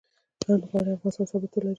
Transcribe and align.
هند 0.47 0.61
غواړي 0.69 0.89
افغانستان 0.95 1.25
ثبات 1.29 1.51
ولري. 1.55 1.69